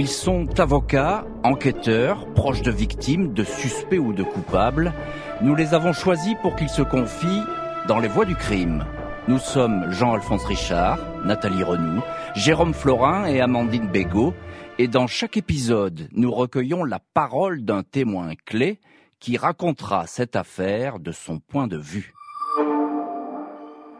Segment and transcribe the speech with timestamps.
[0.00, 4.94] Ils sont avocats, enquêteurs, proches de victimes, de suspects ou de coupables.
[5.42, 7.42] Nous les avons choisis pour qu'ils se confient
[7.86, 8.86] dans les voies du crime.
[9.28, 12.00] Nous sommes Jean-Alphonse Richard, Nathalie Renou,
[12.34, 14.32] Jérôme Florin et Amandine Bégaud.
[14.78, 18.80] Et dans chaque épisode, nous recueillons la parole d'un témoin clé
[19.18, 22.14] qui racontera cette affaire de son point de vue.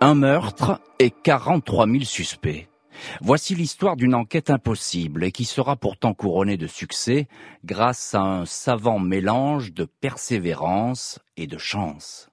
[0.00, 2.70] Un meurtre et 43 000 suspects.
[3.20, 7.28] Voici l'histoire d'une enquête impossible et qui sera pourtant couronnée de succès
[7.64, 12.28] grâce à un savant mélange de persévérance et de chance.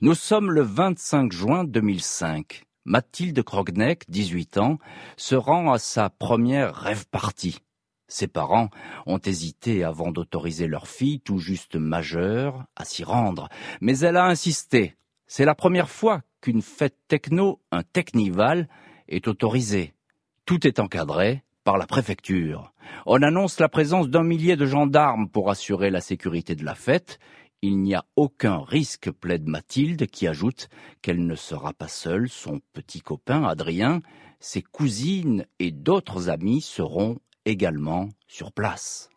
[0.00, 2.64] Nous sommes le 25 juin 2005.
[2.84, 4.78] Mathilde Krogneck, 18 ans,
[5.16, 7.58] se rend à sa première rêve partie.
[8.08, 8.68] Ses parents
[9.06, 13.48] ont hésité avant d'autoriser leur fille, tout juste majeure, à s'y rendre,
[13.80, 14.96] mais elle a insisté.
[15.26, 18.68] C'est la première fois qu'une fête techno, un technival,
[19.08, 19.94] est autorisée.
[20.46, 22.72] Tout est encadré par la préfecture.
[23.06, 27.18] On annonce la présence d'un millier de gendarmes pour assurer la sécurité de la fête.
[27.62, 30.68] Il n'y a aucun risque, plaide Mathilde, qui ajoute
[31.00, 32.28] qu'elle ne sera pas seule.
[32.28, 34.00] Son petit copain, Adrien,
[34.40, 39.11] ses cousines et d'autres amis seront également sur place.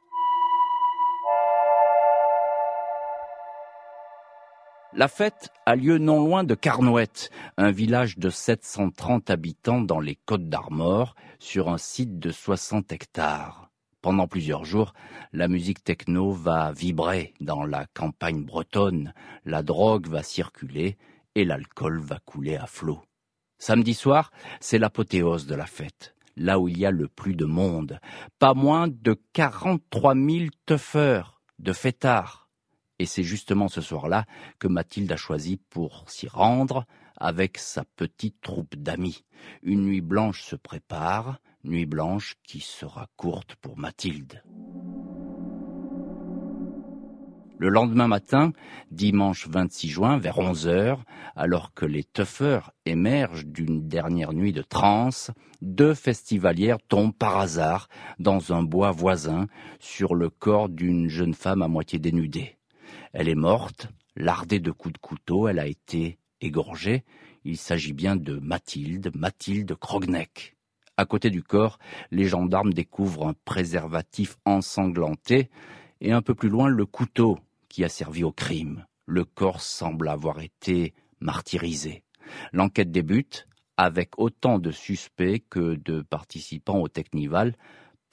[4.97, 10.15] La fête a lieu non loin de Carnouette, un village de 730 habitants dans les
[10.15, 13.69] Côtes d'Armor, sur un site de 60 hectares.
[14.01, 14.93] Pendant plusieurs jours,
[15.33, 20.97] la musique techno va vibrer dans la campagne bretonne, la drogue va circuler
[21.35, 23.01] et l'alcool va couler à flot.
[23.57, 27.45] Samedi soir, c'est l'apothéose de la fête, là où il y a le plus de
[27.45, 27.99] monde.
[28.39, 32.44] Pas moins de 43 000 teufeurs, de fêtards
[32.99, 34.25] et c'est justement ce soir-là
[34.59, 36.85] que Mathilde a choisi pour s'y rendre
[37.17, 39.23] avec sa petite troupe d'amis.
[39.63, 44.43] Une nuit blanche se prépare, nuit blanche qui sera courte pour Mathilde.
[47.57, 48.51] Le lendemain matin,
[48.91, 51.05] dimanche 26 juin, vers 11 heures,
[51.37, 55.31] alors que les tuffeurs émergent d'une dernière nuit de transe,
[55.61, 57.87] deux festivalières tombent par hasard
[58.19, 59.47] dans un bois voisin
[59.79, 62.57] sur le corps d'une jeune femme à moitié dénudée.
[63.13, 67.03] Elle est morte, lardée de coups de couteau, elle a été égorgée.
[67.43, 70.55] Il s'agit bien de Mathilde, Mathilde Krogneck.
[70.97, 71.77] À côté du corps,
[72.11, 75.49] les gendarmes découvrent un préservatif ensanglanté
[76.01, 77.37] et un peu plus loin le couteau
[77.67, 78.85] qui a servi au crime.
[79.05, 82.03] Le corps semble avoir été martyrisé.
[82.53, 83.47] L'enquête débute
[83.77, 87.55] avec autant de suspects que de participants au Technival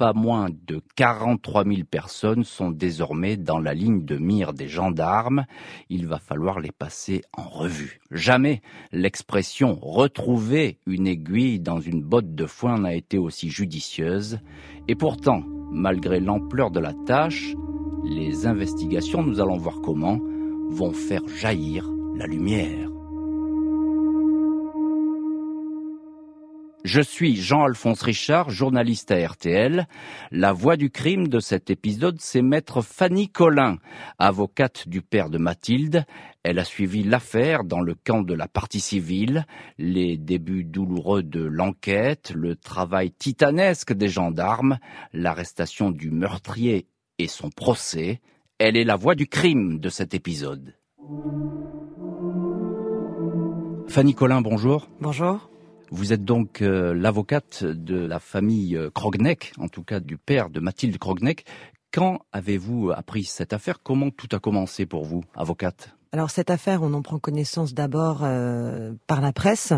[0.03, 5.45] pas moins de 43 000 personnes sont désormais dans la ligne de mire des gendarmes.
[5.91, 8.01] Il va falloir les passer en revue.
[8.11, 14.41] Jamais l'expression retrouver une aiguille dans une botte de foin n'a été aussi judicieuse.
[14.89, 17.55] Et pourtant, malgré l'ampleur de la tâche,
[18.03, 20.19] les investigations, nous allons voir comment,
[20.69, 22.92] vont faire jaillir la lumière.
[26.85, 29.87] Je suis Jean-Alphonse Richard, journaliste à RTL.
[30.33, 33.79] La voix du crime de cet épisode, c'est maître Fanny Collin,
[34.19, 36.05] avocate du père de Mathilde.
[36.43, 39.47] Elle a suivi l'affaire dans le camp de la partie civile,
[39.79, 44.79] les débuts douloureux de l'enquête, le travail titanesque des gendarmes,
[45.13, 46.89] l'arrestation du meurtrier
[47.19, 48.21] et son procès.
[48.59, 50.75] Elle est la voix du crime de cet épisode.
[53.87, 54.89] Fanny Collin, bonjour.
[55.01, 55.52] Bonjour.
[55.95, 60.49] Vous êtes donc euh, l'avocate de la famille euh, Krogneck, en tout cas du père
[60.49, 61.45] de Mathilde Krogneck.
[61.93, 63.83] Quand avez-vous appris cette affaire?
[63.83, 65.95] Comment tout a commencé pour vous, avocate?
[66.15, 69.73] Alors cette affaire, on en prend connaissance d'abord euh, par la presse,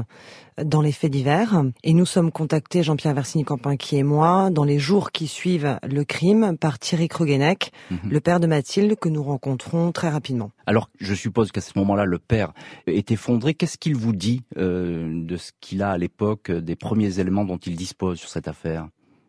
[0.60, 4.80] dans les faits divers, et nous sommes contactés, Jean-Pierre Versini-Campin qui et moi, dans les
[4.80, 8.10] jours qui suivent le crime, par Thierry Krogenek, mhm.
[8.10, 10.50] le père de Mathilde, que nous rencontrons très rapidement.
[10.66, 12.52] Alors je suppose qu'à ce moment-là, le père
[12.88, 13.54] est effondré.
[13.54, 17.58] Qu'est-ce qu'il vous dit euh, de ce qu'il a à l'époque, des premiers éléments dont
[17.58, 18.88] il dispose sur cette affaire?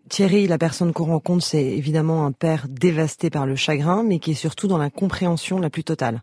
[0.10, 4.32] Thierry, la personne qu'on rencontre, c'est évidemment un père dévasté par le chagrin, mais qui
[4.32, 6.22] est surtout dans la compréhension la plus totale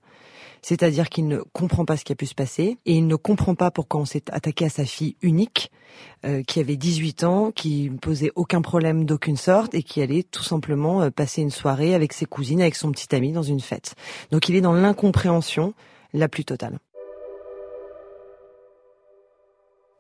[0.63, 3.57] c'est-à-dire qu'il ne comprend pas ce qui a pu se passer et il ne comprend
[3.57, 5.73] pas pourquoi on s'est attaqué à sa fille unique,
[6.25, 10.23] euh, qui avait 18 ans, qui ne posait aucun problème d'aucune sorte et qui allait
[10.23, 13.61] tout simplement euh, passer une soirée avec ses cousines, avec son petit ami dans une
[13.61, 13.97] fête.
[14.31, 15.75] Donc il est dans l'incompréhension
[16.15, 16.79] la plus totale.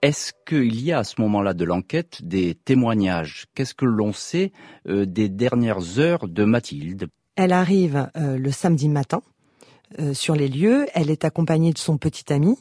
[0.01, 3.47] Est-ce qu'il y a à ce moment-là de l'enquête des témoignages?
[3.55, 4.53] Qu'est-ce que l'on sait
[4.89, 7.09] euh, des dernières heures de Mathilde?
[7.35, 9.23] Elle arrive le samedi matin
[9.99, 10.87] euh, sur les lieux.
[10.95, 12.57] Elle est accompagnée de son petit ami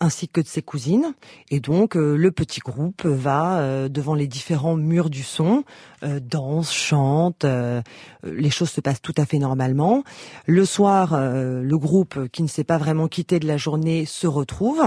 [0.00, 1.14] ainsi que de ses cousines.
[1.50, 5.64] Et donc euh, le petit groupe va euh, devant les différents murs du son,
[6.02, 7.46] euh, danse, chante,
[8.24, 10.04] les choses se passent tout à fait normalement.
[10.46, 14.82] Le soir, le groupe qui ne s'est pas vraiment quitté de la journée se retrouve,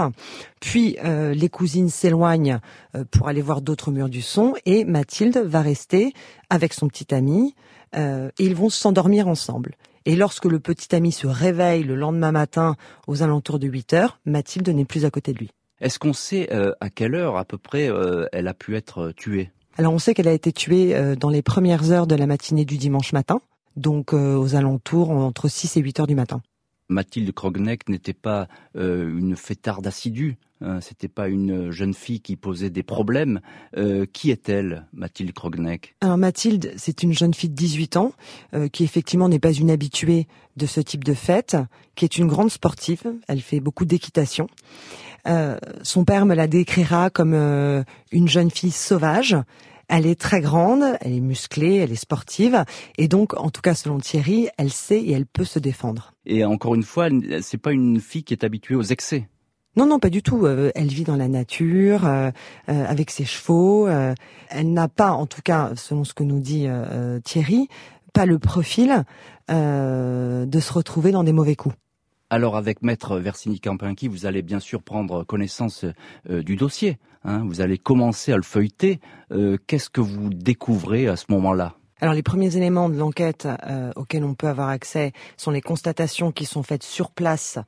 [0.60, 2.60] puis les cousines s'éloignent
[3.10, 6.12] pour aller voir d'autres murs du son et Mathilde va rester
[6.50, 7.54] avec son petit ami
[7.94, 9.74] et ils vont s'endormir ensemble.
[10.06, 12.76] Et lorsque le petit ami se réveille le lendemain matin
[13.06, 15.50] aux alentours de 8 heures, Mathilde n'est plus à côté de lui.
[15.80, 18.98] Est-ce qu'on sait euh, à quelle heure à peu près euh, elle a pu être
[18.98, 19.50] euh, tuée?
[19.78, 22.76] Alors on sait qu'elle a été tuée dans les premières heures de la matinée du
[22.76, 23.40] dimanche matin,
[23.76, 26.42] donc aux alentours entre 6 et 8 heures du matin.
[26.90, 30.36] Mathilde Krogneck n'était pas une fêtarde assidue.
[30.62, 33.40] Hein, c'était pas une jeune fille qui posait des problèmes.
[33.78, 35.94] Euh, qui est-elle, Mathilde Krogneck?
[36.02, 38.12] Alors Mathilde, c'est une jeune fille de 18 ans
[38.54, 40.26] euh, qui effectivement n'est pas une habituée
[40.56, 41.56] de ce type de fête,
[41.94, 43.04] qui est une grande sportive.
[43.26, 44.48] Elle fait beaucoup d'équitation.
[45.26, 47.34] Euh, son père me la décrira comme
[48.12, 49.36] une jeune fille sauvage.
[49.92, 52.64] Elle est très grande, elle est musclée, elle est sportive,
[52.96, 56.14] et donc, en tout cas selon Thierry, elle sait et elle peut se défendre.
[56.26, 57.08] Et encore une fois,
[57.42, 59.28] c'est pas une fille qui est habituée aux excès.
[59.76, 60.46] Non, non, pas du tout.
[60.46, 62.30] Euh, elle vit dans la nature, euh,
[62.68, 63.88] euh, avec ses chevaux.
[63.88, 66.68] elle n'a pas, en tout cas, selon ce que nous dit
[67.24, 67.68] Thierry,
[68.12, 69.04] pas le profil
[69.48, 71.74] de se retrouver dans des mauvais coups.
[72.30, 75.84] Alors avec Maître Versini Campinki, vous allez bien sûr prendre connaissance
[76.28, 76.98] du dossier.
[77.24, 77.44] Hein.
[77.44, 79.00] vous allez commencer à le feuilleter.
[79.66, 81.74] Qu'est-ce que vous découvrez à ce moment-là?
[82.00, 86.32] Alors les premiers éléments de l'enquête euh, auxquels on peut avoir accès sont les constatations
[86.32, 87.58] qui sont faites sur place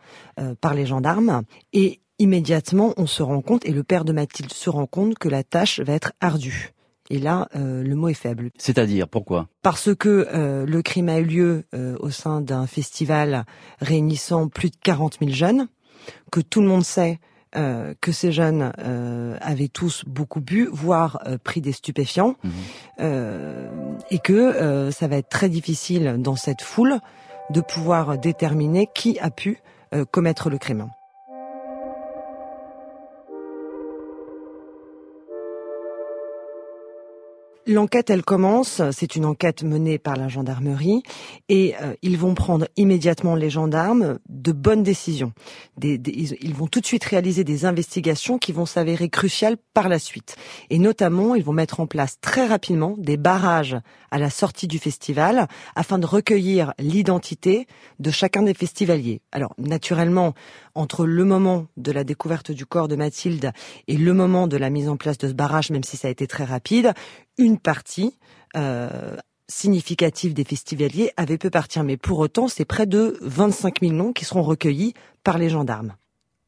[0.41, 1.43] euh, par les gendarmes
[1.75, 5.29] et immédiatement on se rend compte et le père de Mathilde se rend compte que
[5.29, 6.72] la tâche va être ardue.
[7.11, 8.51] Et là, euh, le mot est faible.
[8.59, 9.49] C'est-à-dire, pourquoi?
[9.63, 11.65] Parce que le crime a eu lieu
[12.01, 13.45] au sein d'un festival
[13.81, 15.69] réunissant plus de 40 000 jeunes,
[16.31, 17.19] que tout le monde sait
[17.55, 23.99] euh, que ces jeunes euh, avaient tous beaucoup bu, voire euh, pris des stupéfiants, mhm.
[24.11, 26.99] et que ça va être très difficile dans cette foule
[27.51, 29.59] de pouvoir déterminer qui a pu
[30.11, 30.89] commettre le crime.
[37.67, 38.83] L'enquête, elle commence.
[38.91, 41.05] C'est une enquête menée par la gendarmerie
[41.49, 45.33] et euh, ils vont prendre immédiatement les gendarmes de bonnes décisions.
[45.81, 50.35] ils vont tout de suite réaliser des investigations qui vont s'avérer cruciales par la suite.
[50.71, 53.77] Et notamment, ils vont mettre en place très rapidement des barrages
[54.11, 57.69] à la sortie du festival afin de recueillir l'identité
[58.01, 59.21] de chacun des festivaliers.
[59.31, 60.35] Alors, naturellement,
[60.75, 63.53] entre le moment de la découverte du corps de Mathilde
[63.89, 66.11] et le moment de la mise en place de ce barrage, même si ça a
[66.11, 66.93] été très rapide,
[67.39, 68.19] une partie
[68.57, 69.17] euh,
[69.49, 71.85] significative des festivaliers avait pu partir.
[71.85, 74.95] Mais pour autant, c'est près de 25 000 noms qui seront recueillis
[75.25, 75.95] par les gendarmes.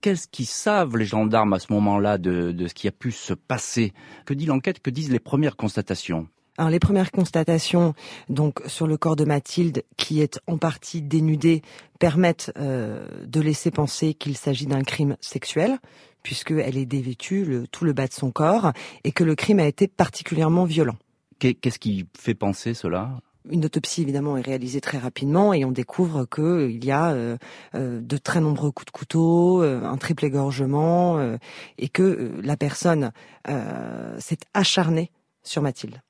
[0.00, 3.32] Qu'est-ce qu'ils savent les gendarmes à ce moment-là de, de ce qui a pu se
[3.32, 3.94] passer?
[4.26, 4.80] Que dit l'enquête?
[4.80, 6.28] Que disent les premières constatations?
[6.56, 7.94] Alors les premières constatations
[8.28, 11.62] donc sur le corps de Mathilde qui est en partie dénudé
[11.98, 15.78] permettent euh, de laisser penser qu'il s'agit d'un crime sexuel
[16.22, 18.72] puisqu'elle est dévêtue le, tout le bas de son corps
[19.02, 20.96] et que le crime a été particulièrement violent.
[21.38, 23.20] Qu'est-ce qui fait penser cela?
[23.50, 27.36] Une autopsie évidemment est réalisée très rapidement et on découvre qu'il y a euh,
[27.74, 31.36] euh, de très nombreux coups de couteau, un triple égorgement
[31.76, 33.12] et que la personne
[33.46, 35.10] s'est acharnée
[35.42, 36.03] sur Mathilde.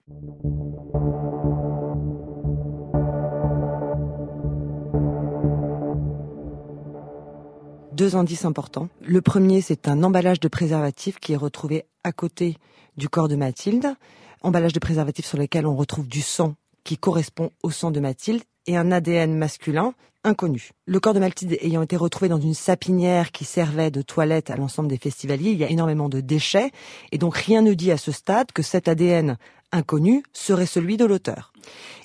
[7.92, 8.90] Deux indices importants.
[9.00, 12.58] Le premier, c'est un emballage de préservatif qui est retrouvé à côté
[12.98, 13.94] du corps de Mathilde.
[14.42, 18.42] Emballage de préservatif sur lequel on retrouve du sang qui correspond au sang de Mathilde
[18.66, 19.94] et un ADN masculin
[20.24, 20.70] inconnu.
[20.86, 24.56] Le corps de Mathilde ayant été retrouvé dans une sapinière qui servait de toilette à
[24.56, 26.70] l'ensemble des festivaliers, il y a énormément de déchets
[27.12, 29.36] et donc rien ne dit à ce stade que cet ADN
[29.70, 31.52] inconnu serait celui de l'auteur.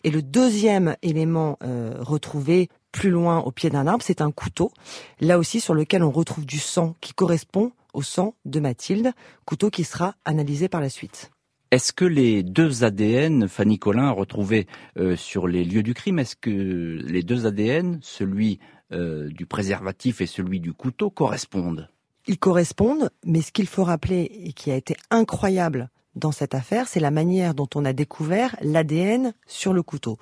[0.04, 4.72] Et le deuxième élément euh, retrouvé plus loin au pied d'un arbre, c'est un couteau,
[5.20, 9.14] là aussi sur lequel on retrouve du sang qui correspond au sang de Mathilde,
[9.46, 11.32] couteau qui sera analysé par la suite.
[11.72, 14.66] Est-ce que les deux ADN, Fanny Collin, retrouvés
[14.98, 18.60] euh, sur les lieux du crime, est-ce que les deux ADN, celui
[18.92, 21.88] euh, du préservatif et celui du couteau, correspondent?
[22.26, 26.88] Ils correspondent, mais ce qu'il faut rappeler et qui a été incroyable dans cette affaire,
[26.88, 30.18] c'est la manière dont on a découvert l'ADN sur le couteau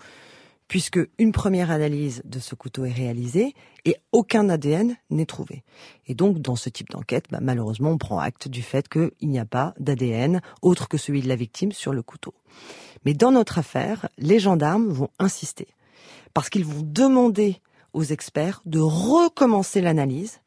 [0.68, 3.54] puisque une première analyse de ce couteau est réalisée
[3.86, 5.64] et aucun ADN n'est trouvé.
[6.08, 9.40] Et donc, dans ce type d'enquête, bah, malheureusement, on prend acte du fait qu'il n'y
[9.40, 12.34] a pas d'ADN autre que celui de la victime sur le couteau.
[13.06, 15.68] Mais dans notre affaire, les gendarmes vont insister,
[16.34, 17.62] parce qu'ils vont demander
[17.94, 20.42] aux experts de recommencer l'analyse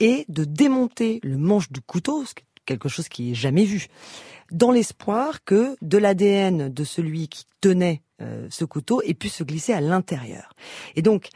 [0.00, 2.24] et de démonter le manche du couteau,
[2.64, 3.86] quelque chose qui est jamais vu,
[4.50, 9.44] dans l'espoir que de l'ADN de celui qui tenait euh, ce couteau ait pu se
[9.44, 10.52] glisser à l'intérieur.
[10.94, 11.28] Et donc,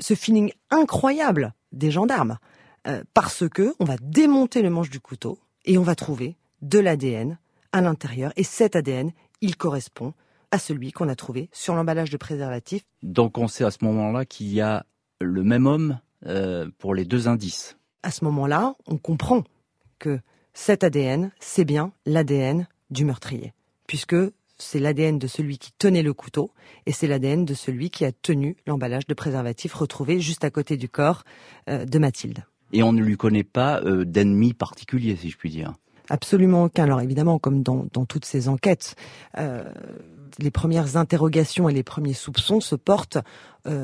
[0.00, 2.38] ce feeling incroyable des gendarmes,
[2.86, 6.78] euh, parce que on va démonter le manche du couteau et on va trouver de
[6.78, 7.38] l'ADN
[7.72, 10.14] à l'intérieur, et cet ADN, il correspond
[10.50, 12.82] à celui qu'on a trouvé sur l'emballage de préservatif.
[13.02, 14.86] Donc on sait à ce moment-là qu'il y a
[15.20, 17.76] le même homme euh, pour les deux indices.
[18.02, 19.42] À ce moment-là, on comprend
[19.98, 20.20] que
[20.54, 23.52] cet ADN, c'est bien l'ADN du meurtrier,
[23.86, 24.16] puisque
[24.58, 26.50] c'est l'ADN de celui qui tenait le couteau
[26.86, 30.76] et c'est l'ADN de celui qui a tenu l'emballage de préservatif retrouvé juste à côté
[30.76, 31.24] du corps
[31.68, 32.44] euh, de Mathilde.
[32.72, 35.74] Et on ne lui connaît pas euh, d'ennemi particulier, si je puis dire.
[36.08, 36.84] Absolument aucun.
[36.84, 38.94] Alors évidemment, comme dans, toutes ces enquêtes,
[39.38, 39.64] euh,
[40.38, 43.18] les premières interrogations et les premiers soupçons se portent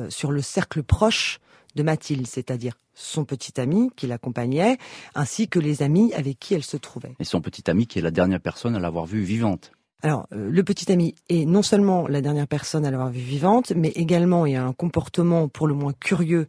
[0.07, 1.39] sur le cercle proche
[1.75, 4.77] de Mathilde, c'est-à-dire son petit ami qui l'accompagnait,
[5.15, 7.15] ainsi que les amis avec qui elle se trouvait.
[7.19, 9.71] Et son petit ami qui est la dernière personne à l'avoir vue vivante.
[10.05, 13.71] Alors, euh, le petit ami est non seulement la dernière personne à l'avoir vue vivante,
[13.73, 16.47] mais également il a un comportement pour le moins curieux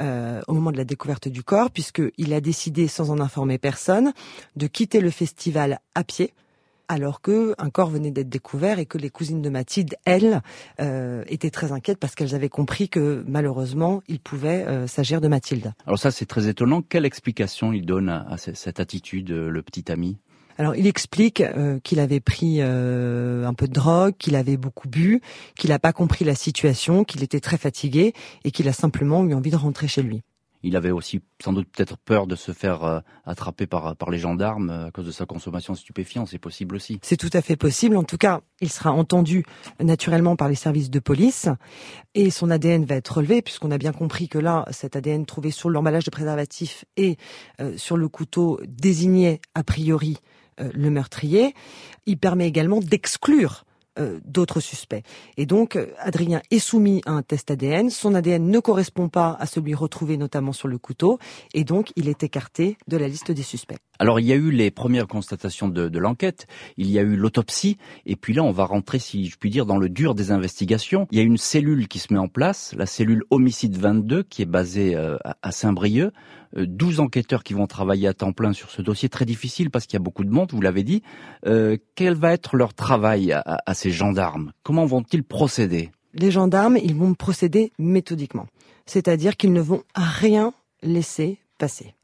[0.00, 4.12] euh, au moment de la découverte du corps, puisqu'il a décidé, sans en informer personne,
[4.56, 6.34] de quitter le festival à pied,
[6.88, 10.42] alors que un corps venait d'être découvert et que les cousines de Mathilde, elles,
[10.80, 15.72] euh, étaient très inquiètes parce qu'elles avaient compris que malheureusement, il pouvait s'agir de Mathilde.
[15.86, 16.82] Alors ça, c'est très étonnant.
[16.82, 20.18] Quelle explication il donne à cette attitude, le petit ami?
[20.58, 24.88] Alors il explique euh, qu'il avait pris euh, un peu de drogue, qu'il avait beaucoup
[24.88, 25.22] bu,
[25.56, 28.12] qu'il n'a pas compris la situation, qu'il était très fatigué
[28.44, 30.22] et qu'il a simplement eu envie de rentrer chez lui.
[30.64, 34.18] Il avait aussi sans doute peut-être peur de se faire euh, attraper par, par les
[34.18, 36.98] gendarmes à cause de sa consommation de stupéfiants, c'est possible aussi.
[37.02, 37.96] C'est tout à fait possible.
[37.96, 39.44] En tout cas, il sera entendu
[39.78, 41.48] naturellement par les services de police
[42.16, 45.52] et son ADN va être relevé puisqu'on a bien compris que là, cet ADN trouvé
[45.52, 47.16] sur l'emballage de préservatif et
[47.76, 51.54] sur le couteau désigné a priori euh, le meurtrier.
[52.06, 53.64] Il permet également d'exclure
[53.98, 55.02] euh, d'autres suspects.
[55.36, 57.90] Et donc, euh, Adrien est soumis à un test ADN.
[57.90, 61.18] Son ADN ne correspond pas à celui retrouvé notamment sur le couteau.
[61.54, 63.78] Et donc, il est écarté de la liste des suspects.
[63.98, 66.46] Alors, il y a eu les premières constatations de, l'enquête.
[66.76, 67.78] Il y a eu l'autopsie.
[68.06, 71.08] Et puis là, on va rentrer, si je puis dire, dans le dur des investigations.
[71.10, 74.42] Il y a une cellule qui se met en place, la cellule homicide 22, qui
[74.42, 76.12] est basée à Saint-Brieuc.
[76.56, 79.94] 12 enquêteurs qui vont travailler à temps plein sur ce dossier très difficile parce qu'il
[79.94, 81.02] y a beaucoup de monde, vous l'avez dit.
[81.46, 85.90] Euh, quel va être leur travail à, ces gendarmes Comment vont-ils procéder?
[86.14, 88.46] Les gendarmes, ils vont procéder méthodiquement.
[88.86, 90.52] C'est-à-dire qu'ils ne vont rien
[90.82, 91.94] laisser passer.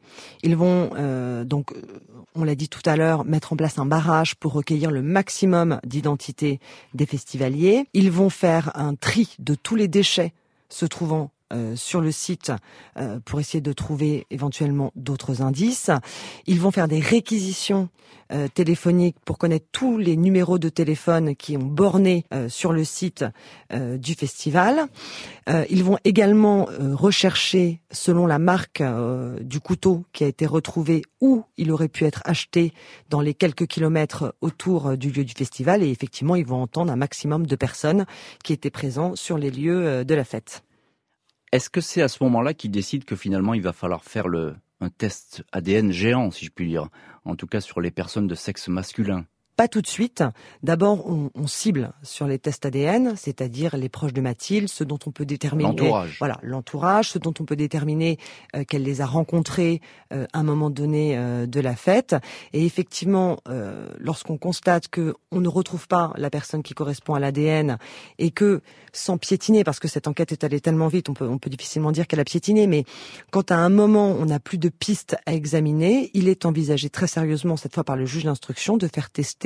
[0.43, 1.81] Ils vont euh, donc, euh,
[2.35, 5.81] on l'a dit tout à l'heure, mettre en place un barrage pour recueillir le maximum
[5.85, 6.61] d'identités
[6.93, 7.87] des festivaliers.
[7.95, 10.33] Ils vont faire un tri de tous les déchets
[10.69, 12.53] se trouvant euh, sur le site
[12.97, 15.91] euh, pour essayer de trouver éventuellement d'autres indices.
[16.47, 17.89] Ils vont faire des réquisitions
[18.33, 23.25] euh, téléphoniques pour connaître tous les numéros de téléphone qui ont borné sur le site
[23.73, 24.87] du festival.
[25.71, 28.83] ils vont également rechercher, selon la marque
[29.41, 32.73] du couteau qui a été retrouvé, où il aurait pu être acheté
[33.11, 35.83] dans les quelques kilomètres autour du lieu du festival.
[35.83, 38.07] Et effectivement, ils vont entendre un maximum de personnes
[38.43, 40.65] qui étaient présents sur les lieux de la fête.
[41.55, 44.57] Est-ce que c'est à ce moment-là qu'il décide que finalement il va falloir faire le,
[44.81, 46.89] un test ADN géant, si je puis dire,
[47.25, 49.25] en tout cas sur les personnes de sexe masculin?
[49.57, 50.25] Pas tout de suite.
[50.63, 55.11] D'abord, on, cible sur les tests ADN, c'est-à-dire les proches de Mathilde, ceux dont on
[55.11, 56.17] peut déterminer l'entourage.
[56.19, 58.19] Voilà, l'entourage, ceux dont on peut déterminer
[58.57, 59.81] euh, qu'elle les a rencontrés
[60.13, 62.17] euh, à un moment donné euh, de la fête.
[62.53, 63.39] Et effectivement,
[63.99, 67.79] lorsqu'on constate que on ne retrouve pas la personne qui correspond à l'ADN
[68.19, 71.39] et que sans piétiner, parce que cette enquête est allée tellement vite, on peut, on
[71.39, 72.85] peut difficilement dire qu'elle a piétiné, mais
[73.31, 77.07] quand à un moment on n'a plus de pistes à examiner, il est envisagé très
[77.07, 79.44] sérieusement cette fois par le juge d'instruction de faire tester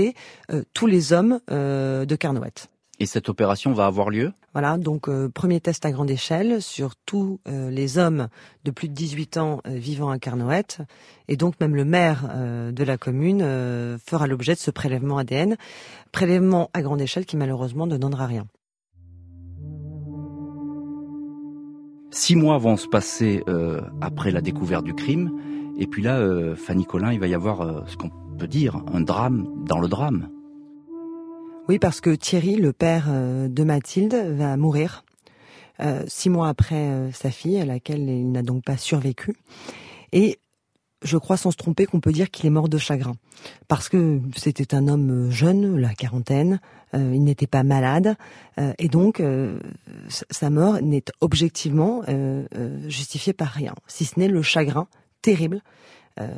[0.51, 2.69] euh, tous les hommes euh, de Carnouët.
[3.01, 4.33] Et cette opération va avoir lieu?
[4.55, 8.29] Voilà, donc euh, premier test à grande échelle sur tous les hommes
[8.65, 10.81] de plus de 18 ans vivant à Carnoët.
[11.29, 12.29] Et donc même le maire
[12.73, 13.41] de la commune
[14.05, 15.57] fera l'objet de ce prélèvement ADN.
[16.11, 18.47] Prélèvement à grande échelle qui malheureusement ne donnera rien.
[22.11, 23.45] Six mois vont se passer
[24.01, 25.31] après la découverte du crime.
[25.79, 26.21] Et puis là,
[26.57, 30.31] Fanny Collin, il va y avoir ce qu'on peut dire, un drame dans le drame.
[31.69, 35.05] Oui, parce que Thierry, le père euh, de Mathilde, va mourir
[35.81, 39.37] euh, six mois après euh, sa fille, à laquelle il n'a donc pas survécu.
[40.13, 40.39] Et
[41.03, 43.17] je crois sans se tromper qu'on peut dire qu'il est mort de chagrin.
[43.67, 46.61] Parce que c'était un homme jeune, la quarantaine,
[46.95, 48.17] il n'était pas malade,
[48.79, 49.23] et donc
[50.09, 52.03] sa mort n'est objectivement
[52.89, 54.89] justifiée par rien, si ce n'est le chagrin
[55.23, 55.61] terrible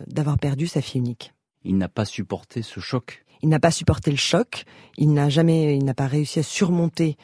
[0.09, 1.33] d'avoir perdu sa fille unique.
[1.65, 3.25] Il n'a pas supporté ce choc.
[3.43, 4.65] Il n'a pas supporté le choc.
[4.97, 7.17] Il n'a jamais, il n'a pas réussi à surmonter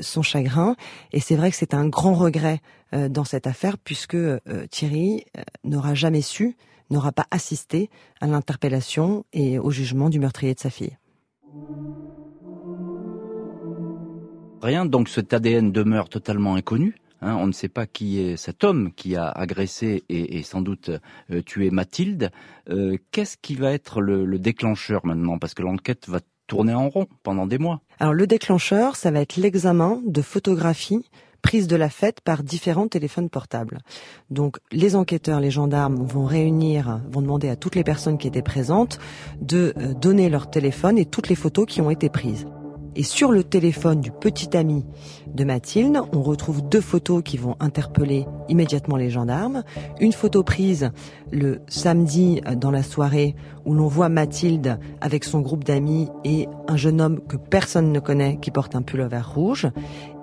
[0.00, 0.76] son chagrin.
[1.12, 2.60] Et c'est vrai que c'est un grand regret
[2.92, 4.16] dans cette affaire puisque
[4.70, 5.24] Thierry
[5.64, 6.56] n'aura jamais su,
[6.90, 10.96] n'aura pas assisté à l'interpellation et au jugement du meurtrier de sa fille.
[14.62, 16.96] Rien, donc cet ADN demeure totalement inconnu.
[17.22, 20.90] Hein, on ne sait pas qui est cet homme qui a agressé et, sans doute
[21.30, 22.30] euh, tué Mathilde.
[22.70, 25.38] Euh, qu'est-ce qui va être le, déclencheur maintenant?
[25.38, 27.80] Parce que l'enquête va tourner en rond pendant des mois.
[27.98, 31.04] Alors le déclencheur, ça va être l'examen de photographies
[31.42, 33.78] prises de la fête par différents téléphones portables.
[34.30, 38.42] Donc les enquêteurs, les gendarmes vont réunir, vont demander à toutes les personnes qui étaient
[38.42, 38.98] présentes
[39.40, 42.46] de euh, donner leur téléphone et toutes les photos qui ont été prises.
[42.96, 44.84] Et sur le téléphone du petit ami
[45.32, 49.62] de Mathilde, on retrouve deux photos qui vont interpeller immédiatement les gendarmes.
[50.00, 50.90] Une photo prise
[51.30, 56.48] le samedi euh, dans la soirée où l'on voit Mathilde avec son groupe d'amis et
[56.66, 59.68] un jeune homme que personne ne connaît qui porte un pullover rouge.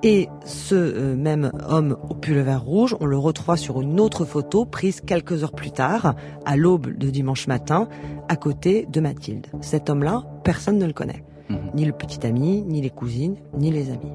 [0.03, 4.65] Et ce euh, même homme au pullover rouge, on le retrouve sur une autre photo
[4.65, 7.87] prise quelques heures plus tard, à l'aube de dimanche matin,
[8.27, 9.47] à côté de Mathilde.
[9.61, 11.23] Cet homme-là, personne ne le connaît.
[11.49, 11.71] Mhm.
[11.73, 14.11] Ni le petit ami, ni les cousines, ni les amis.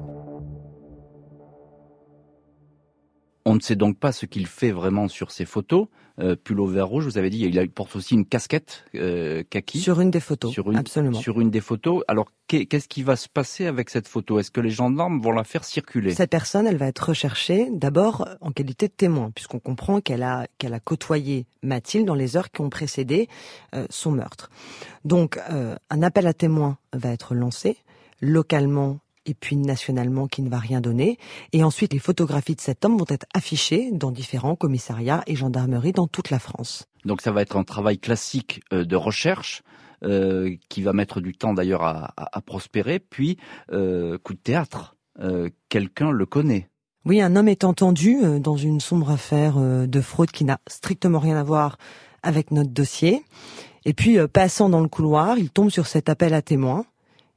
[3.45, 5.87] On ne sait donc pas ce qu'il fait vraiment sur ces photos.
[6.19, 9.79] Euh, pull au vert rouge, vous avez dit, il porte aussi une casquette euh, kaki.
[9.79, 11.19] Sur une des photos, sur une, absolument.
[11.19, 12.03] Sur une des photos.
[12.07, 14.37] Alors, qu'est-ce qui va se passer avec cette photo?
[14.37, 16.13] Est-ce que les gendarmes vont la faire circuler?
[16.13, 20.45] Cette personne, elle va être recherchée d'abord en qualité de témoin, puisqu'on comprend qu'elle a,
[20.59, 23.27] qu'elle a côtoyé Mathilde dans les heures qui ont précédé
[23.73, 24.51] euh, son meurtre.
[25.05, 27.77] Donc, euh, un appel à témoins va être lancé
[28.21, 31.17] localement et puis nationalement qui ne va rien donner.
[31.51, 35.91] Et ensuite, les photographies de cet homme vont être affichées dans différents commissariats et gendarmeries
[35.91, 36.85] dans toute la France.
[37.05, 39.63] Donc ça va être un travail classique euh, de recherche
[40.03, 42.99] euh, qui va mettre du temps d'ailleurs à, prospérer.
[42.99, 43.37] Puis,
[43.71, 44.95] euh, coup de théâtre,
[45.69, 46.67] quelqu'un le connaît.
[47.05, 51.37] Oui, un homme est entendu dans une sombre affaire de fraude qui n'a strictement rien
[51.37, 51.77] à voir
[52.23, 53.23] avec notre dossier.
[53.85, 56.85] Et puis, passant dans le couloir, il tombe sur cet appel à témoins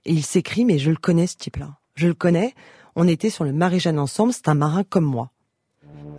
[0.07, 1.77] et il s'écrit, mais je le connais ce type-là.
[1.95, 2.55] Je le connais.
[2.95, 4.33] On était sur le Marie-Jeanne ensemble.
[4.33, 5.31] C'est un marin comme moi.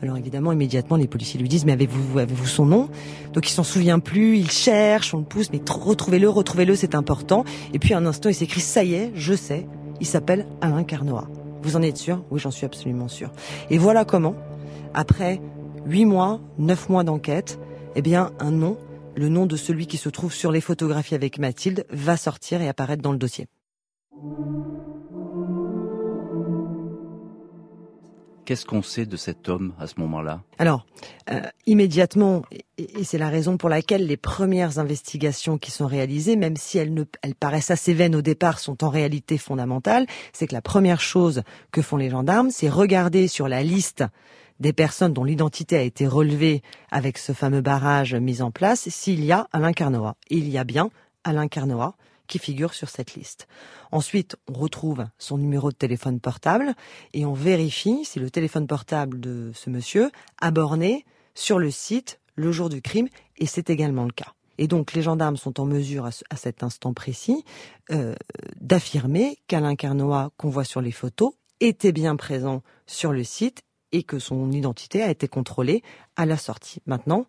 [0.01, 2.89] Alors évidemment, immédiatement, les policiers lui disent, mais avez-vous avez-vous son nom?
[3.33, 7.45] Donc il s'en souvient plus, il cherche, on le pousse, mais retrouvez-le, retrouvez-le, c'est important.
[7.73, 9.67] Et puis un instant, il s'écrit, ça y est, je sais,
[9.99, 11.27] il s'appelle Alain Carnoa.
[11.63, 12.23] Vous en êtes sûr?
[12.29, 13.31] Oui, j'en suis absolument sûr.
[13.71, 14.35] Et voilà comment,
[14.93, 15.41] après
[15.85, 17.57] huit mois, neuf mois d'enquête,
[17.95, 18.77] eh bien, un nom,
[19.15, 22.67] le nom de celui qui se trouve sur les photographies avec Mathilde, va sortir et
[22.67, 23.47] apparaître dans le dossier.
[28.47, 30.41] Qu'est-ce qu'on sait de cet homme à ce moment-là?
[30.57, 30.85] Alors,
[31.29, 32.43] euh, immédiatement,
[32.77, 36.95] et, c'est la raison pour laquelle les premières investigations qui sont réalisées, même si elles,
[37.37, 41.81] paraissent assez vaines au départ, sont en réalité fondamentales, c'est que la première chose que
[41.81, 44.05] font les gendarmes, c'est regarder sur la liste
[44.61, 49.25] des personnes dont l'identité a été relevée avec ce fameux barrage mis en place s'il
[49.25, 50.15] y a Alain Carnoa.
[50.29, 50.89] Et il y a bien
[51.25, 51.95] Alain Carnoa
[52.27, 53.47] qui figure sur cette liste.
[53.91, 56.75] Ensuite, on retrouve son numéro de téléphone portable
[57.13, 62.19] et on vérifie si le téléphone portable de ce monsieur a borné sur le site
[62.35, 64.33] le jour du crime et c'est également le cas.
[64.57, 67.43] Et donc les gendarmes sont en mesure à, cet instant précis
[67.91, 68.15] euh,
[68.59, 73.61] d'affirmer qu'Alain Carnoa qu'on voit sur les photos était bien présent sur le site
[73.91, 75.83] et que son identité a été contrôlée
[76.15, 76.81] à la sortie.
[76.85, 77.25] Maintenant,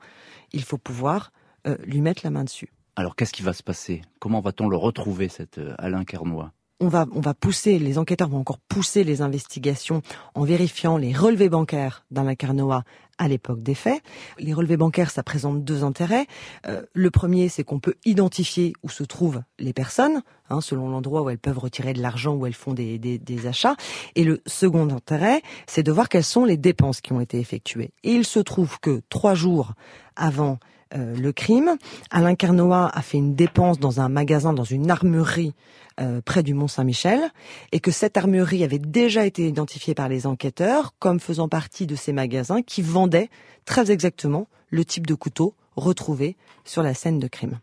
[0.53, 1.33] il faut pouvoir
[1.67, 2.73] euh, lui mettre la main dessus.
[2.99, 4.03] Alors qu'est-ce qui va se passer?
[4.19, 8.29] Comment va-t-on le retrouver, cet euh, Alain Carnois on va, on va pousser, les enquêteurs
[8.29, 10.03] vont encore pousser les investigations
[10.35, 12.83] en vérifiant les relevés bancaires d'Alain Carnoa
[13.19, 14.03] à l'époque des faits.
[14.39, 16.27] Les relevés bancaires, ça présente deux intérêts.
[16.67, 21.23] Euh, le premier, c'est qu'on peut identifier où se trouvent les personnes, hein, selon l'endroit
[21.23, 23.77] où elles peuvent retirer de l'argent, où elles font des, des, des achats.
[24.17, 27.93] Et le second intérêt, c'est de voir quelles sont les dépenses qui ont été effectuées.
[28.03, 29.75] Et il se trouve que trois jours
[30.17, 30.59] avant
[30.95, 31.77] euh, le crime.
[32.11, 35.55] Alain Carnoa a fait une dépense dans un magasin, dans une armurerie
[36.01, 37.21] euh, près du Mont Saint-Michel,
[37.73, 41.97] et que cette armurerie avait déjà été identifiée par les enquêteurs comme faisant partie de
[41.97, 43.29] ces magasins qui vendaient
[43.65, 47.59] très exactement le type de couteau retrouvé sur la scène de crime.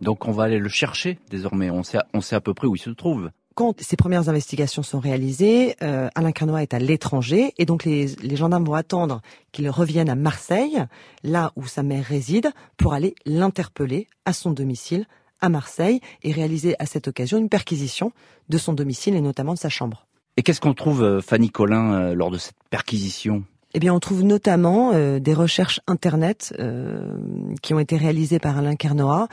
[0.00, 2.76] Donc on va aller le chercher désormais, on sait, on sait à peu près où
[2.76, 7.54] il se trouve quand ces premières investigations sont réalisées, euh, Alain Carnois est à l'étranger
[7.56, 9.20] et donc les, gendarmes vont attendre
[9.52, 10.84] qu'il revienne à Marseille,
[11.22, 15.06] là où sa mère réside, pour aller l'interpeller à son domicile
[15.40, 18.12] à Marseille et réaliser à cette occasion une perquisition
[18.48, 20.06] de son domicile et notamment de sa chambre.
[20.36, 23.44] Et qu'est-ce qu'on trouve, euh, Fanny Collin, euh, lors de cette perquisition?
[23.74, 27.18] Eh bien, on trouve notamment euh, des recherches internet euh,
[27.60, 29.26] qui ont été réalisées par Alain Carnoa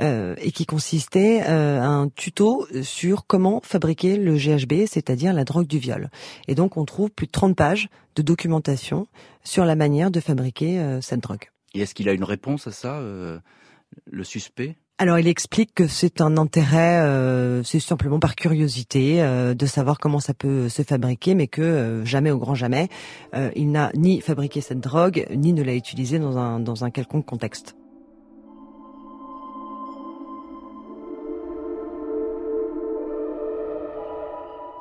[0.00, 5.66] euh, et qui consistaient à un tuto sur comment fabriquer le GHB, c'est-à-dire la drogue
[5.66, 6.08] du viol.
[6.46, 9.08] Et donc, on trouve plus de 30 pages de documentation
[9.42, 11.50] sur la manière de fabriquer cette drogue.
[11.74, 14.76] Et est-ce qu'il a une réponse à ça, le suspect?
[15.00, 19.98] Alors il explique que c'est un intérêt, euh, c'est simplement par curiosité euh, de savoir
[19.98, 22.88] comment ça peut se fabriquer, mais que euh, jamais au grand jamais,
[23.56, 27.24] il n'a ni fabriqué cette drogue, ni ne l'a utilisée dans un, dans un quelconque
[27.24, 27.79] contexte.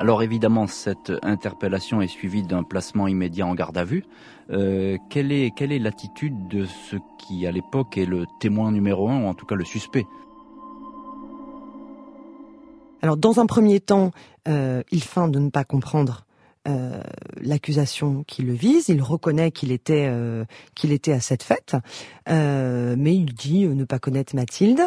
[0.02, 4.06] Alors évidemment, cette interpellation est suivie d'un placement immédiat en garde à vue.
[4.50, 9.10] Euh, quelle est quelle est l'attitude de ce qui, à l'époque, est le témoin numéro
[9.10, 10.06] un, ou en tout cas le suspect?
[13.02, 14.12] Alors, dans un premier temps,
[14.48, 16.26] euh, il feint de ne pas comprendre
[16.70, 17.02] euh,
[17.42, 18.88] l'accusation qui le vise.
[18.88, 20.12] Il reconnaît qu'il était
[20.76, 21.76] qu'il était à cette fête,
[22.28, 24.82] mais il dit ne pas connaître Mathilde.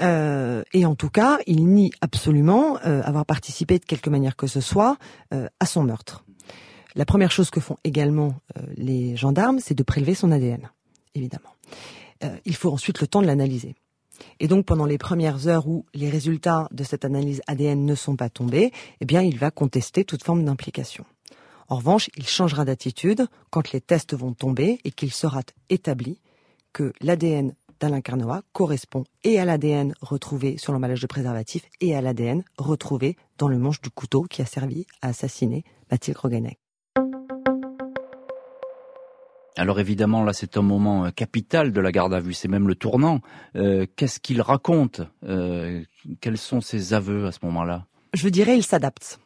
[0.00, 4.46] Euh, et en tout cas, il nie absolument euh, avoir participé de quelque manière que
[4.46, 4.96] ce soit
[5.34, 6.24] euh, à son meurtre.
[6.94, 8.34] La première chose que font également
[8.76, 10.70] les gendarmes, c'est de prélever son ADN,
[11.14, 11.54] évidemment.
[12.44, 13.76] il faut ensuite le temps de l'analyser.
[14.38, 18.16] Et donc pendant les premières heures où les résultats de cette analyse ADN ne sont
[18.16, 21.04] pas tombés, eh bien il va contester toute forme d'implication.
[21.68, 26.20] En revanche, il changera d'attitude quand les tests vont tomber et qu'il sera établi
[26.72, 32.02] que l'ADN d'Alain Carnoa correspond et à l'ADN retrouvé sur l'emballage de préservatif et à
[32.02, 36.58] l'ADN retrouvé dans le manche du couteau qui a servi à assassiner Mathilde Roganek.
[39.56, 42.68] Alors évidemment, là, c'est un moment euh, capital de la garde à vue, c'est même
[42.68, 43.20] le tournant.
[43.56, 45.82] Euh, qu'est-ce qu'il raconte euh,
[46.20, 47.86] Quels sont ses aveux à ce moment-là?
[48.14, 49.20] Je dirais, il s'adapte.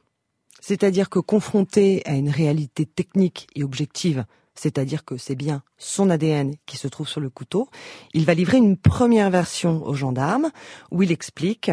[0.60, 6.54] C'est-à-dire que confronté à une réalité technique et objective c'est-à-dire que c'est bien son ADN
[6.66, 7.68] qui se trouve sur le couteau.
[8.12, 10.50] Il va livrer une première version aux gendarmes
[10.90, 11.70] où il explique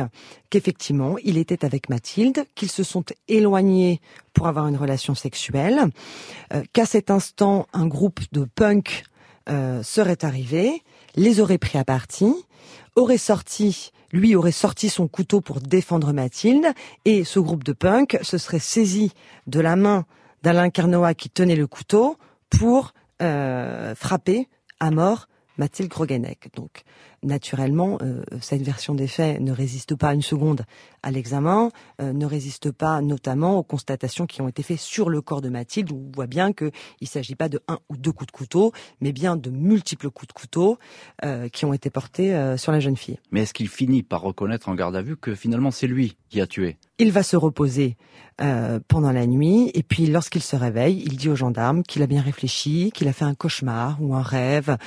[0.49, 4.01] qu'effectivement, il était avec Mathilde, qu'ils se sont éloignés
[4.33, 5.81] pour avoir une relation sexuelle,
[6.53, 9.03] euh, qu'à cet instant, un groupe de punk
[9.49, 10.83] euh, serait arrivé,
[11.15, 12.33] les aurait pris à partie,
[12.95, 16.65] aurait sorti lui aurait sorti son couteau pour défendre Mathilde
[17.05, 19.11] et ce groupe de punk se serait saisi
[19.47, 20.05] de la main
[20.43, 22.17] d'Alain Carnoa qui tenait le couteau
[22.51, 24.47] pour euh, frapper
[24.79, 26.49] à mort Mathilde Grogenek.
[26.55, 26.83] Donc,
[27.23, 30.63] naturellement, euh, cette version des faits ne résiste pas une seconde
[31.03, 35.21] à l'examen, euh, ne résiste pas notamment aux constatations qui ont été faites sur le
[35.21, 38.11] corps de Mathilde, où on voit bien qu'il ne s'agit pas de un ou deux
[38.11, 40.77] coups de couteau, mais bien de multiples coups de couteau
[41.51, 43.19] qui ont été portés sur la jeune fille.
[43.31, 46.41] Mais est-ce qu'il finit par reconnaître en garde à vue que finalement c'est lui qui
[46.41, 46.77] a tué?
[46.97, 47.97] Il va se reposer
[48.41, 49.69] euh, pendant la nuit.
[49.75, 53.13] Et puis lorsqu'il se réveille, il dit aux gendarmes qu'il a bien réfléchi, qu'il a
[53.13, 54.77] fait un cauchemar ou un rêve,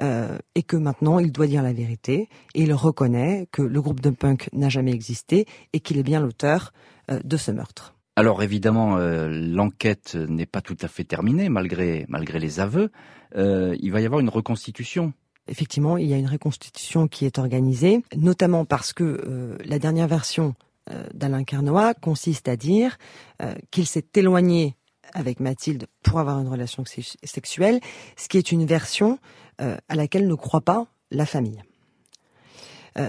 [0.00, 2.28] euh, et que maintenant il doit dire la vérité.
[2.54, 6.20] Et il reconnaît que le groupe de punk n'a jamais existé et qu'il est bien
[6.20, 6.72] l'auteur
[7.10, 7.94] euh, de ce meurtre.
[8.16, 12.92] Alors évidemment, l'enquête n'est pas tout à fait terminée malgré malgré les aveux.
[13.34, 15.12] il va y avoir une reconstitution
[15.48, 20.54] effectivement, il y a une reconstitution qui est organisée, notamment parce que la dernière version
[20.90, 22.98] euh, d'Alain Carnois consiste à dire
[23.40, 24.76] euh, qu'il s'est éloigné
[25.14, 27.80] avec Mathilde pour avoir une relation sexuelle,
[28.16, 29.18] ce qui est une version
[29.62, 31.62] euh, à laquelle ne croit pas la famille.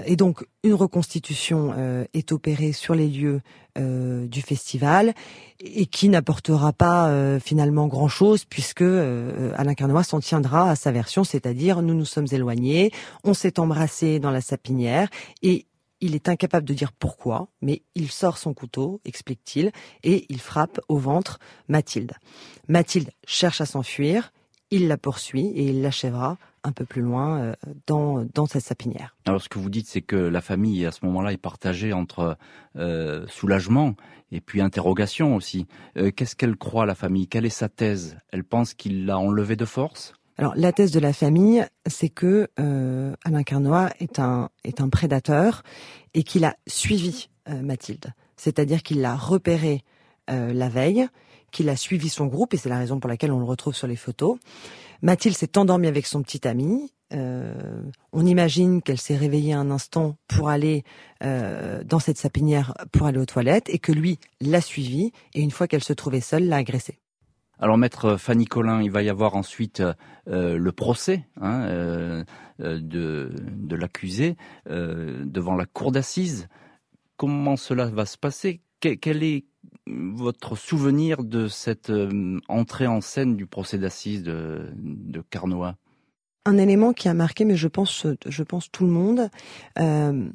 [0.06, 1.74] Et donc une reconstitution
[2.14, 3.42] est opérée sur les lieux
[3.78, 5.14] du festival
[5.60, 11.82] et qui n'apportera pas finalement grand-chose puisque Alain Carnois s'en tiendra à sa version, c'est-à-dire
[11.82, 12.92] nous nous sommes éloignés,
[13.24, 15.10] on s'est embrassé dans la sapinière
[15.44, 15.66] et
[16.02, 19.72] il est incapable de dire pourquoi, mais il sort son couteau, explique-t-il,
[20.04, 22.14] et il frappe au ventre Mathilde.
[22.68, 24.34] Mathilde cherche à s'enfuir,
[24.72, 27.54] il la poursuit et il l'achèvera un peu plus loin euh,
[27.88, 29.16] dans, dans cette sapinière.
[29.26, 32.38] Alors ce que vous dites, c'est que la famille à ce moment-là est partagée entre
[32.76, 33.96] euh, soulagement
[34.32, 35.68] et puis interrogation aussi.
[35.98, 37.28] Euh, qu'est-ce qu'elle croit la famille?
[37.28, 38.18] Quelle est sa thèse?
[38.32, 40.14] Elle pense qu'il l'a enlevé de force?
[40.38, 44.90] Alors la thèse de la famille, c'est que euh, Alain Carnois est un est un
[44.90, 45.64] prédateur
[46.14, 49.84] et qu'il a suivi Mathilde, c'est-à-dire qu'il l'a repéré
[50.32, 51.08] euh, la veille,
[51.52, 53.88] qu'il a suivi son groupe et c'est la raison pour laquelle on le retrouve sur
[53.88, 54.38] les photos.
[55.02, 56.92] Mathilde s'est endormie avec son petit ami.
[57.12, 60.84] on imagine qu'elle s'est réveillée un instant pour aller
[61.22, 65.68] dans cette sapinière pour aller aux toilettes et que lui l'a suivie et une fois
[65.68, 67.00] qu'elle se trouvait seule l'a agressée.
[67.60, 69.82] Alors maître Fanny Collin, il va y avoir ensuite
[70.28, 72.24] euh, le procès hein, euh,
[72.60, 74.36] euh, de, de l'accusé
[74.68, 76.48] devant la cour d'assises.
[77.18, 78.62] Comment cela va se passer?
[79.88, 85.76] Votre souvenir de cette euh, entrée en scène du procès d'assises de, de Carnois?
[86.46, 89.30] Un élément qui a marqué, mais je pense, je pense tout le monde,
[89.80, 90.28] euh,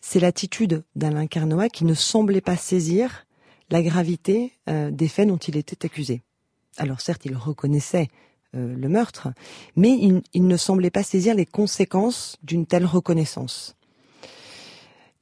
[0.00, 3.26] c'est l'attitude d'Alain Carnois qui ne semblait pas saisir
[3.70, 6.22] la gravité euh, des faits dont il était accusé.
[6.76, 8.08] Alors certes, il reconnaissait
[8.52, 9.28] le meurtre,
[9.74, 9.90] mais
[10.32, 13.75] il, ne semblait pas saisir les conséquences d'une telle reconnaissance.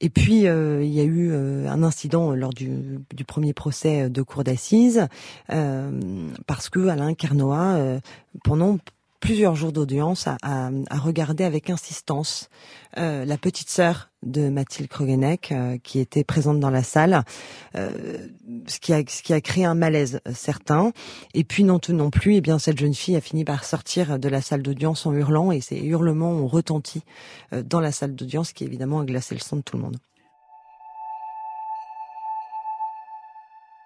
[0.01, 4.09] Et puis euh, il y a eu euh, un incident lors du, du, premier procès
[4.09, 5.07] de cour d'assises
[5.51, 7.99] euh, parce que Alain Carnoat,
[8.43, 8.77] pendant
[9.25, 12.47] plusieurs jours d'audience, a, a, regardé avec insistance
[12.99, 17.23] euh, la petite sœur de Mathilde Krogenek euh, qui était présente dans la salle,
[17.75, 17.89] euh,
[18.67, 20.91] ce, qui a, ce créé un malaise certain.
[21.33, 24.41] Et puis non, plus, eh bien cette jeune fille a fini par sortir de la
[24.41, 27.01] salle d'audience en hurlant et ces hurlements ont retenti
[27.51, 29.97] dans la salle d'audience, qui évidemment a glacé le sang de tout le monde.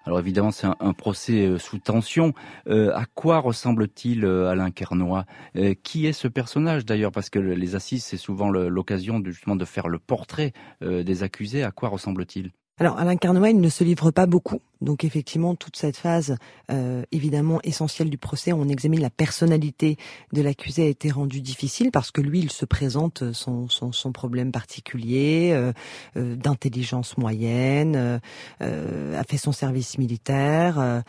[0.06, 2.34] Alors évidemment, c'est un, procès euh, sous tension.
[2.68, 5.26] Euh, à quoi ressemble-t-il euh, Alain Kernois?
[5.56, 7.12] Euh, Qui est ce personnage d'ailleurs?
[7.12, 11.64] Parce que les assises, c'est souvent l'occasion justement de faire le portrait euh, des accusés.
[11.64, 12.52] À quoi ressemble-t-il?
[12.80, 14.62] Alors Alain Carnoët, il ne se livre pas beaucoup.
[14.80, 16.38] Donc effectivement, toute cette phase
[16.72, 19.98] euh, évidemment essentielle du procès, on examine la personnalité
[20.32, 24.12] de l'accusé a été rendue difficile parce que lui, il se présente son, son, son
[24.14, 25.74] problème particulier, euh,
[26.16, 28.22] euh, d'intelligence moyenne,
[28.62, 30.80] euh, a fait son service militaire.
[30.80, 31.02] Euh.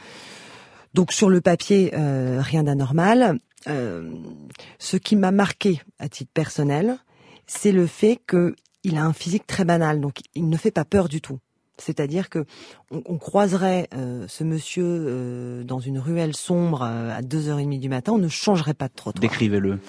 [0.92, 3.38] donc sur le papier, euh, rien d'anormal.
[3.66, 6.98] ce qui m'a marqué à titre personnel,
[7.46, 11.08] c'est le fait qu'il a un physique très banal, donc il ne fait pas peur
[11.08, 11.38] du tout.
[11.80, 12.44] C'est-à-dire que
[12.90, 17.88] on, on croiserait euh, ce monsieur euh, dans une ruelle sombre euh, à 2h30 du
[17.88, 19.20] matin, on ne changerait pas de trottoir.
[19.20, 19.80] Décrivez-le.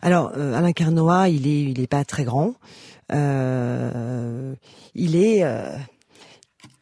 [0.00, 2.54] Alors, euh, Alain Carnoat, il est, il est pas très grand.
[3.10, 3.16] Il
[4.94, 5.44] est,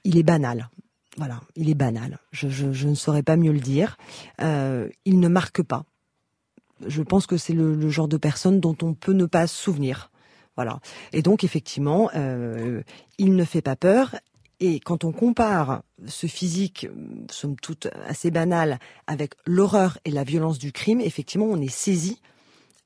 [0.04, 0.70] il est banal.
[1.16, 2.18] Voilà, il est banal.
[2.30, 3.96] Je, je, je ne saurais pas mieux le dire.
[4.40, 5.84] il ne marque pas.
[6.86, 9.56] Je pense que c'est le, le genre de personne dont on peut ne pas se
[9.56, 10.09] souvenir.
[11.12, 12.82] Et donc effectivement, euh,
[13.18, 14.16] il ne fait pas peur.
[14.60, 16.86] Et quand on compare ce physique,
[17.30, 22.20] somme toute assez banal, avec l'horreur et la violence du crime, effectivement, on est saisi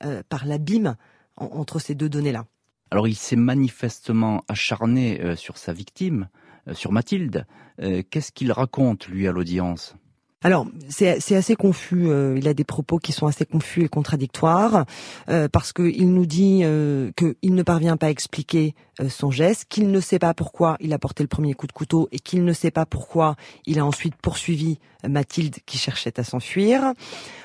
[0.05, 0.97] euh, par l'abîme
[1.37, 2.47] en, entre ces deux données-là.
[2.91, 6.29] Alors il s'est manifestement acharné euh, sur sa victime,
[6.73, 7.47] sur Mathilde.
[7.79, 9.97] Qu'est-ce qu'il raconte, lui, à l'audience?
[10.45, 12.11] Alors, c'est assez confus.
[12.11, 14.85] Euh, il a des propos qui sont assez confus et contradictoires
[15.31, 19.65] euh, parce qu'il nous dit euh, qu'il ne parvient pas à expliquer euh, son geste,
[19.71, 22.45] qu'il ne sait pas pourquoi il a porté le premier coup de couteau et qu'il
[22.45, 24.79] ne sait pas pourquoi il a ensuite poursuivi
[25.09, 26.93] Mathilde qui cherchait à s'enfuir.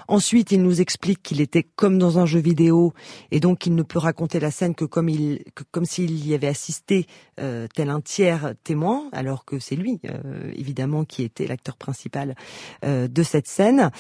[0.08, 2.94] Ensuite, il nous explique qu'il était comme dans un jeu vidéo
[3.32, 6.34] et donc il ne peut raconter la scène que comme il, que comme s'il y
[6.34, 7.06] avait assisté
[7.40, 12.36] euh, tel un tiers témoin, alors que c'est lui, euh, évidemment, qui était l'acteur principal
[12.84, 13.92] euh, de cette scène.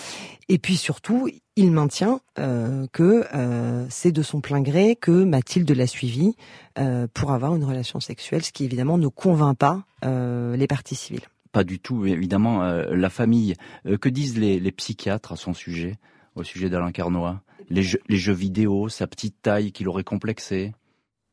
[0.47, 5.69] Et puis surtout, il maintient euh, que euh, c'est de son plein gré que Mathilde
[5.71, 6.35] l'a suivi
[6.77, 11.27] euh, pour avoir une relation sexuelle, ce qui évidemment ne convainc pas les parties civiles
[11.51, 13.55] pas du tout, évidemment, euh, la famille.
[13.85, 15.97] Euh, que disent les, psychiatres à son sujet,
[16.35, 17.41] au sujet d'Alain Carnois?
[17.69, 20.73] Les les jeux vidéo, sa petite taille qui l'aurait complexé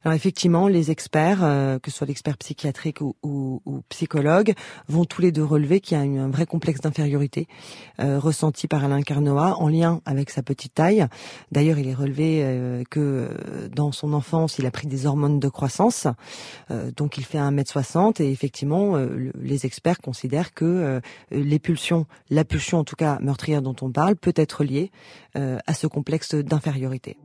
[0.06, 4.52] alors effectivement, les experts, euh, que ce soit l'expert psychiatrique ou, psychologue,
[4.86, 7.48] vont tous les deux relever qu'il y a eu un vrai complexe d'infériorité
[7.98, 11.08] euh, ressenti par Alain Carnoat en lien avec sa petite taille.
[11.50, 13.30] D'ailleurs, il est relevé euh, que
[13.74, 16.06] dans son enfance, il a pris des hormones de croissance,
[16.96, 18.94] donc il fait 1m60 et effectivement,
[19.34, 21.00] les experts considèrent que
[21.32, 24.92] les pulsions, la pulsion en tout cas meurtrière dont on parle, peut être liée
[25.34, 27.16] à ce complexe d'infériorité.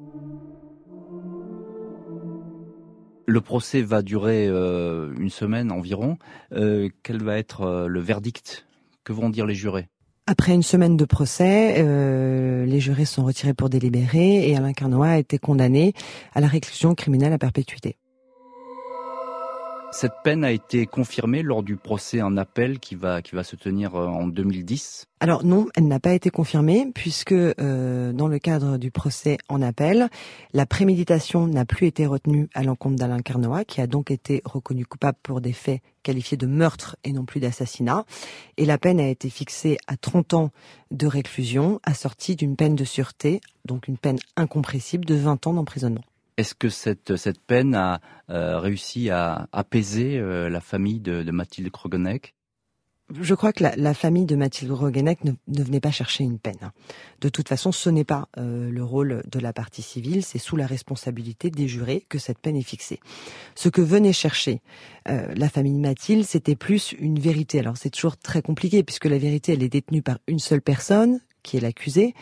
[3.31, 6.17] Le procès va durer euh, une semaine environ.
[6.51, 8.65] Euh, quel va être euh, le verdict?
[9.05, 9.87] Que vont dire les jurés?
[10.27, 15.17] Après une semaine de procès, les jurés sont retirés pour délibérer et Alain Carnoat a
[15.17, 15.93] été condamné
[16.33, 17.97] à la réclusion criminelle à perpétuité.
[19.93, 23.57] Cette peine a été confirmée lors du procès en appel qui va, qui va se
[23.57, 28.77] tenir en 2010 Alors non, elle n'a pas été confirmée puisque euh, dans le cadre
[28.77, 30.09] du procès en appel,
[30.53, 34.85] la préméditation n'a plus été retenue à l'encontre d'Alain Carnoat qui a donc été reconnu
[34.85, 38.05] coupable pour des faits qualifiés de meurtre et non plus d'assassinat.
[38.55, 40.51] Et la peine a été fixée à 30 ans
[40.91, 46.01] de réclusion assortie d'une peine de sûreté, donc une peine incompressible de 20 ans d'emprisonnement.
[46.41, 48.01] Est-ce que cette, peine a
[48.31, 52.33] euh, réussi à apaiser euh, la famille de, de Mathilde Krogonek
[53.19, 56.71] je crois que la, famille de Mathilde Roguenec ne, venait pas chercher une peine.
[57.19, 60.55] De toute façon, ce n'est pas euh, le rôle de la partie civile, c'est sous
[60.55, 63.01] la responsabilité des jurés que cette peine est fixée.
[63.53, 64.61] Ce que venait chercher
[65.05, 67.59] la famille Mathilde, c'était plus une vérité.
[67.59, 71.19] Alors c'est toujours très compliqué puisque la vérité, elle est détenue par une seule personne,
[71.43, 72.13] qui est l'accusé,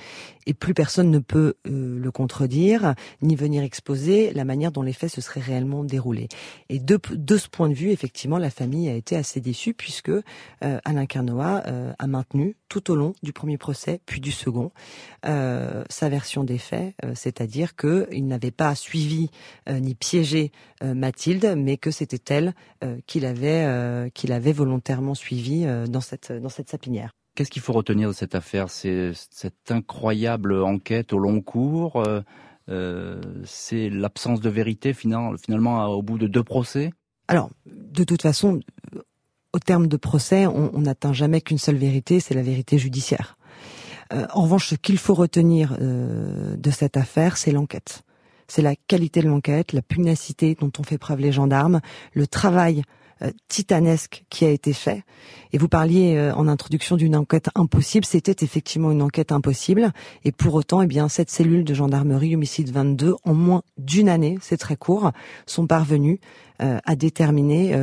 [0.49, 4.93] et plus personne ne peut euh, le contredire, ni venir exposer la manière dont les
[4.93, 6.27] faits se seraient réellement déroulés.
[6.69, 6.97] Et de,
[7.38, 10.21] ce point de vue, effectivement, la famille a été assez déçue, puisque euh,
[10.62, 14.71] Alain Carnoa euh, a maintenu tout au long du premier procès, puis du second,
[15.23, 19.32] sa version des faits, c'est-à-dire qu'il n'avait pas suivi
[19.67, 20.51] ni piégé
[20.84, 22.53] Mathilde, mais que c'était elle
[23.08, 23.63] qu'il avait,
[24.29, 27.18] avait volontairement suivi dans, cette, dans cette sapinière.
[27.35, 28.69] Qu'est-ce qu'il faut retenir de cette affaire?
[28.69, 31.97] C'est cette incroyable enquête au long cours.
[31.97, 32.21] Euh,
[32.69, 36.91] euh, c'est l'absence de vérité finalement au bout de deux procès?
[37.27, 38.59] Alors, de toute façon,
[39.53, 43.37] au terme de procès, on n'atteint jamais qu'une seule vérité, c'est la vérité judiciaire.
[44.13, 48.03] Euh, en revanche, ce qu'il faut retenir de cette affaire, c'est l'enquête.
[48.49, 51.81] C'est la qualité de l'enquête, la pugnacité dont ont fait preuve les gendarmes,
[52.13, 52.98] le travail euh,
[53.47, 55.03] titanesque qui a été fait.
[55.51, 58.05] Et vous parliez euh, en introduction d'une enquête impossible.
[58.05, 59.91] C'était effectivement une enquête impossible.
[60.23, 64.38] Et pour autant, eh bien, cette cellule de gendarmerie homicide 22, en moins d'une année,
[64.41, 65.12] c'est très court,
[65.45, 66.19] sont parvenus
[66.62, 67.75] euh, à déterminer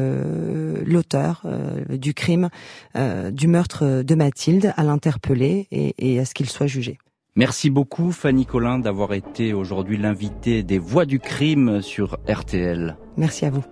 [0.85, 1.45] l'auteur
[1.89, 2.49] du crime,
[2.95, 6.99] du meurtre de Mathilde, à l'interpeller et, et à ce qu'il soit jugé.
[7.37, 12.97] Merci beaucoup Fanny Collin d'avoir été aujourd'hui l'invité des Voix du crime sur RTL.
[13.17, 13.65] Merci à vous.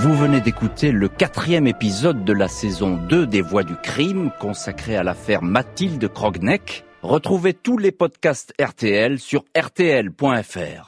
[0.00, 4.96] Vous venez d'écouter le quatrième épisode de la saison 2 des Voix du crime consacré
[4.96, 6.84] à l'affaire Mathilde Krogneck.
[7.02, 10.87] Retrouvez tous les podcasts RTL sur rtl.fr.